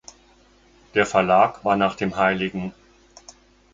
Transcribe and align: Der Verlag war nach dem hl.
Der 0.95 1.05
Verlag 1.05 1.63
war 1.63 1.75
nach 1.77 1.93
dem 1.93 2.17
hl. 2.17 2.71